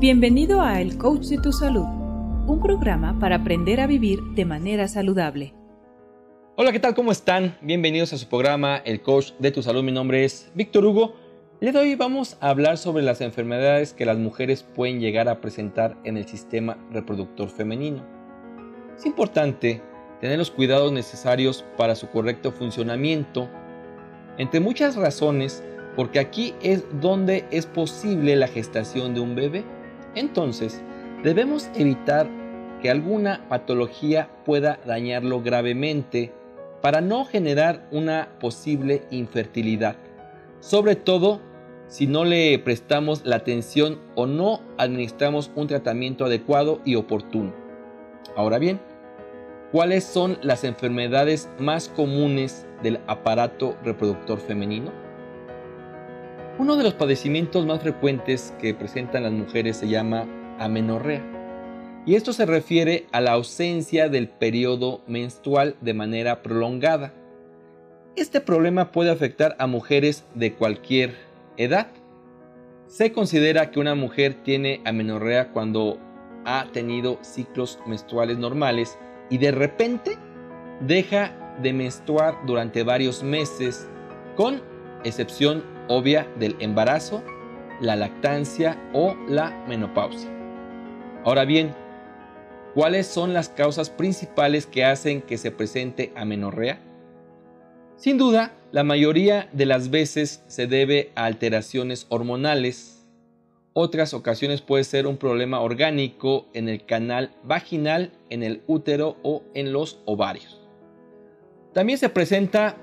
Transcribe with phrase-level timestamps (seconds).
[0.00, 1.84] Bienvenido a El Coach de tu Salud,
[2.46, 5.52] un programa para aprender a vivir de manera saludable.
[6.56, 6.94] Hola, ¿qué tal?
[6.94, 7.58] ¿Cómo están?
[7.60, 9.82] Bienvenidos a su programa El Coach de tu Salud.
[9.82, 11.16] Mi nombre es Víctor Hugo.
[11.60, 15.98] Le doy vamos a hablar sobre las enfermedades que las mujeres pueden llegar a presentar
[16.04, 18.02] en el sistema reproductor femenino.
[18.96, 19.82] Es importante
[20.22, 23.50] tener los cuidados necesarios para su correcto funcionamiento,
[24.38, 25.62] entre muchas razones,
[25.94, 29.62] porque aquí es donde es posible la gestación de un bebé.
[30.14, 30.82] Entonces,
[31.22, 32.28] debemos evitar
[32.82, 36.32] que alguna patología pueda dañarlo gravemente
[36.80, 39.96] para no generar una posible infertilidad.
[40.60, 41.40] Sobre todo
[41.88, 47.52] si no le prestamos la atención o no administramos un tratamiento adecuado y oportuno.
[48.36, 48.80] Ahora bien,
[49.72, 55.09] ¿cuáles son las enfermedades más comunes del aparato reproductor femenino?
[56.60, 60.26] Uno de los padecimientos más frecuentes que presentan las mujeres se llama
[60.58, 61.24] amenorrea.
[62.04, 67.14] Y esto se refiere a la ausencia del periodo menstrual de manera prolongada.
[68.14, 71.14] Este problema puede afectar a mujeres de cualquier
[71.56, 71.86] edad.
[72.88, 75.98] Se considera que una mujer tiene amenorrea cuando
[76.44, 78.98] ha tenido ciclos menstruales normales
[79.30, 80.18] y de repente
[80.86, 83.88] deja de menstruar durante varios meses,
[84.36, 84.60] con
[85.04, 87.22] excepción obvia del embarazo,
[87.80, 90.30] la lactancia o la menopausia.
[91.24, 91.74] Ahora bien,
[92.74, 96.78] ¿cuáles son las causas principales que hacen que se presente amenorrea?
[97.96, 103.08] Sin duda, la mayoría de las veces se debe a alteraciones hormonales.
[103.72, 109.42] Otras ocasiones puede ser un problema orgánico en el canal vaginal, en el útero o
[109.54, 110.60] en los ovarios.
[111.72, 112.76] También se presenta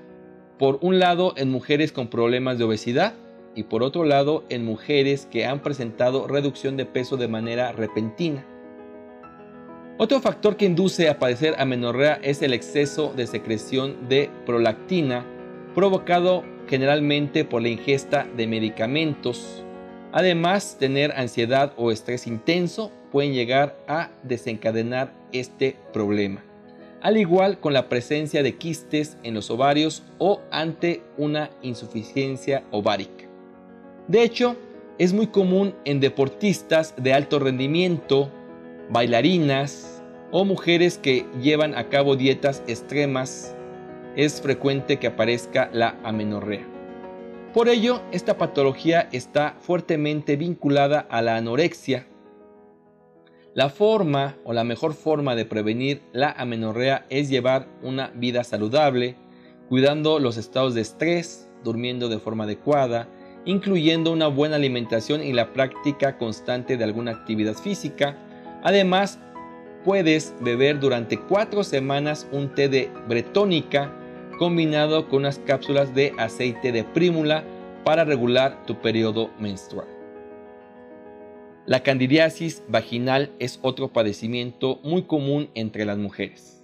[0.57, 3.13] por un lado en mujeres con problemas de obesidad
[3.55, 8.45] y por otro lado en mujeres que han presentado reducción de peso de manera repentina.
[9.99, 15.25] Otro factor que induce a padecer amenorrea es el exceso de secreción de prolactina
[15.73, 19.63] provocado generalmente por la ingesta de medicamentos.
[20.11, 26.46] Además, tener ansiedad o estrés intenso pueden llegar a desencadenar este problema
[27.07, 33.23] al igual con la presencia de quistes en los ovarios o ante una insuficiencia ovárica.
[34.09, 34.57] De hecho,
[34.97, 38.29] es muy común en deportistas de alto rendimiento,
[38.89, 43.55] bailarinas o mujeres que llevan a cabo dietas extremas.
[44.17, 46.67] Es frecuente que aparezca la amenorrea.
[47.53, 52.05] Por ello, esta patología está fuertemente vinculada a la anorexia,
[53.57, 59.15] la forma o la mejor forma de prevenir la amenorrea es llevar una vida saludable,
[59.67, 63.09] cuidando los estados de estrés, durmiendo de forma adecuada,
[63.45, 68.15] incluyendo una buena alimentación y la práctica constante de alguna actividad física.
[68.61, 69.17] Además,
[69.83, 73.91] puedes beber durante cuatro semanas un té de bretónica
[74.37, 77.43] combinado con unas cápsulas de aceite de prímula
[77.83, 79.96] para regular tu periodo menstrual.
[81.67, 86.63] La candidiasis vaginal es otro padecimiento muy común entre las mujeres.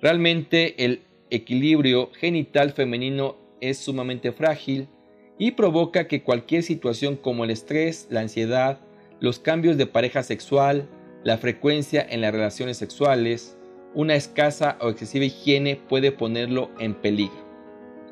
[0.00, 4.88] Realmente el equilibrio genital femenino es sumamente frágil
[5.36, 8.80] y provoca que cualquier situación como el estrés, la ansiedad,
[9.20, 10.88] los cambios de pareja sexual,
[11.22, 13.58] la frecuencia en las relaciones sexuales,
[13.92, 17.44] una escasa o excesiva higiene puede ponerlo en peligro.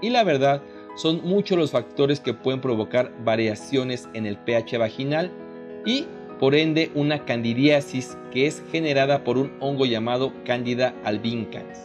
[0.02, 0.62] Y la verdad,
[0.96, 5.32] son muchos los factores que pueden provocar variaciones en el pH vaginal
[5.84, 6.06] y
[6.38, 11.78] por ende una candidiasis que es generada por un hongo llamado Candida albicans,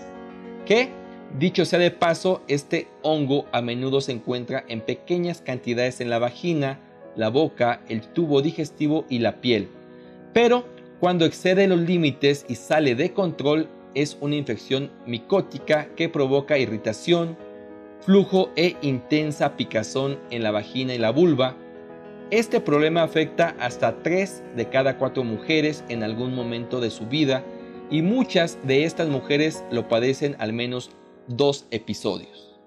[0.66, 0.90] que,
[1.38, 6.20] dicho sea de paso, este hongo a menudo se encuentra en pequeñas cantidades en la
[6.20, 6.80] vagina,
[7.16, 9.70] la boca, el tubo digestivo y la piel,
[10.34, 10.66] pero
[11.00, 17.38] cuando excede los límites y sale de control es una infección micótica que provoca irritación,
[18.02, 21.56] flujo e intensa picazón en la vagina y la vulva,
[22.40, 27.44] este problema afecta hasta 3 de cada 4 mujeres en algún momento de su vida
[27.90, 30.92] y muchas de estas mujeres lo padecen al menos
[31.28, 32.60] dos episodios.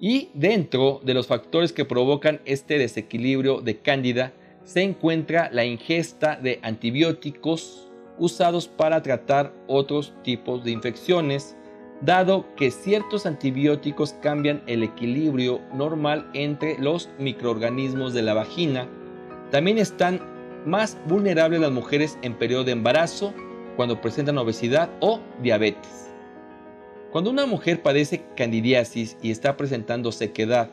[0.00, 4.32] Y dentro de los factores que provocan este desequilibrio de cándida
[4.64, 11.56] se encuentra la ingesta de antibióticos usados para tratar otros tipos de infecciones,
[12.00, 18.88] dado que ciertos antibióticos cambian el equilibrio normal entre los microorganismos de la vagina.
[19.50, 20.20] También están
[20.66, 23.32] más vulnerables las mujeres en periodo de embarazo,
[23.76, 26.10] cuando presentan obesidad o diabetes.
[27.10, 30.70] Cuando una mujer padece candidiasis y está presentando sequedad,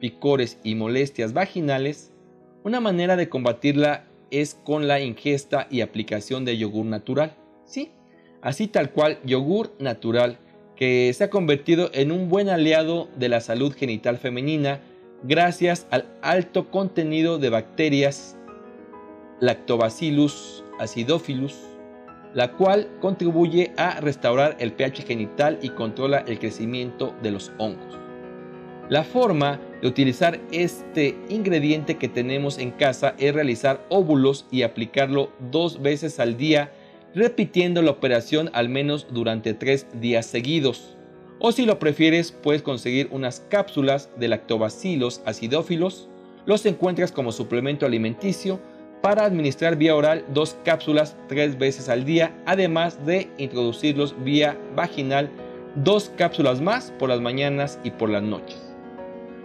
[0.00, 2.12] picores y molestias vaginales,
[2.62, 7.34] una manera de combatirla es con la ingesta y aplicación de yogur natural.
[7.64, 7.90] Sí,
[8.40, 10.38] así tal cual, yogur natural
[10.76, 14.80] que se ha convertido en un buen aliado de la salud genital femenina
[15.22, 18.36] gracias al alto contenido de bacterias
[19.40, 21.54] Lactobacillus acidophilus,
[22.34, 27.98] la cual contribuye a restaurar el pH genital y controla el crecimiento de los hongos.
[28.88, 35.30] La forma de utilizar este ingrediente que tenemos en casa es realizar óvulos y aplicarlo
[35.50, 36.72] dos veces al día,
[37.14, 40.96] repitiendo la operación al menos durante tres días seguidos.
[41.38, 46.08] O si lo prefieres, puedes conseguir unas cápsulas de lactobacillus acidófilos.
[46.46, 48.60] Los encuentras como suplemento alimenticio
[49.02, 55.30] para administrar vía oral dos cápsulas tres veces al día, además de introducirlos vía vaginal
[55.76, 58.74] dos cápsulas más por las mañanas y por las noches.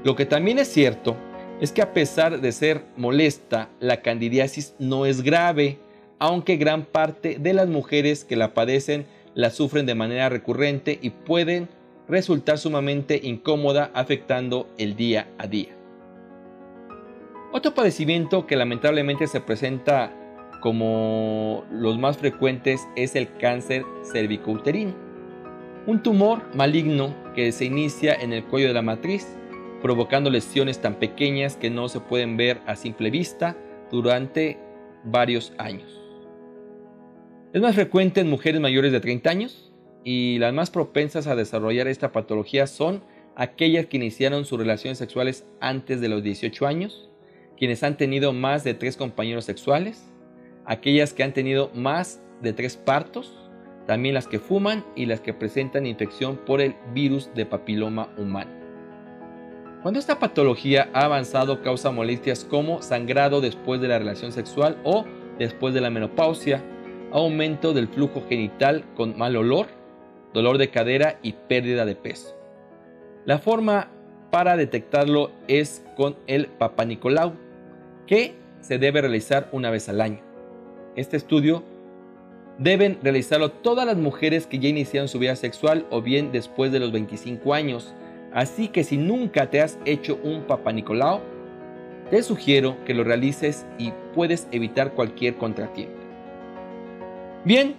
[0.03, 1.17] Lo que también es cierto
[1.59, 5.79] es que a pesar de ser molesta, la candidiasis no es grave,
[6.19, 11.11] aunque gran parte de las mujeres que la padecen la sufren de manera recurrente y
[11.11, 11.69] pueden
[12.07, 15.69] resultar sumamente incómoda afectando el día a día.
[17.51, 20.13] Otro padecimiento que lamentablemente se presenta
[20.61, 24.93] como los más frecuentes es el cáncer cervicouterino,
[25.87, 29.25] un tumor maligno que se inicia en el cuello de la matriz
[29.81, 33.55] provocando lesiones tan pequeñas que no se pueden ver a simple vista
[33.91, 34.57] durante
[35.03, 35.98] varios años.
[37.51, 39.71] Es más frecuente en mujeres mayores de 30 años
[40.03, 43.01] y las más propensas a desarrollar esta patología son
[43.35, 47.09] aquellas que iniciaron sus relaciones sexuales antes de los 18 años,
[47.57, 50.11] quienes han tenido más de tres compañeros sexuales,
[50.65, 53.49] aquellas que han tenido más de tres partos,
[53.87, 58.51] también las que fuman y las que presentan infección por el virus de papiloma humano.
[59.81, 65.05] Cuando esta patología ha avanzado causa molestias como sangrado después de la relación sexual o
[65.39, 66.63] después de la menopausia,
[67.11, 69.67] aumento del flujo genital con mal olor,
[70.33, 72.35] dolor de cadera y pérdida de peso.
[73.25, 73.89] La forma
[74.31, 77.33] para detectarlo es con el Papa Nicolau,
[78.07, 80.19] que se debe realizar una vez al año.
[80.95, 81.63] Este estudio
[82.57, 86.79] deben realizarlo todas las mujeres que ya iniciaron su vida sexual o bien después de
[86.79, 87.93] los 25 años
[88.33, 91.21] Así que si nunca te has hecho un Papa Nicolau,
[92.11, 95.98] te sugiero que lo realices y puedes evitar cualquier contratiempo.
[97.45, 97.75] Bien,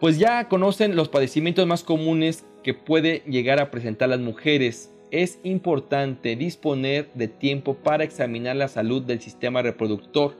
[0.00, 4.92] pues ya conocen los padecimientos más comunes que puede llegar a presentar las mujeres.
[5.10, 10.34] Es importante disponer de tiempo para examinar la salud del sistema reproductor